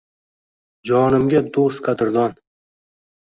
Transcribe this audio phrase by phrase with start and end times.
[0.89, 2.35] Jonimga dustqadrdon